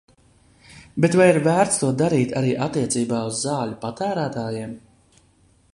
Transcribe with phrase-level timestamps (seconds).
[1.03, 4.75] Bet vai ir vērts to darīt arī attiecībā uz zāļu patērētājiem?